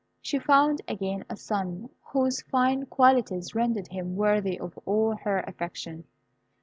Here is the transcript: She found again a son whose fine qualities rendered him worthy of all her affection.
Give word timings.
She 0.19 0.39
found 0.39 0.81
again 0.87 1.25
a 1.29 1.35
son 1.37 1.89
whose 2.05 2.41
fine 2.41 2.87
qualities 2.87 3.53
rendered 3.53 3.89
him 3.89 4.15
worthy 4.15 4.59
of 4.59 4.75
all 4.87 5.15
her 5.17 5.41
affection. 5.41 6.05